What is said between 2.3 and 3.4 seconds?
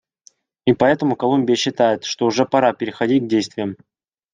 пора переходить к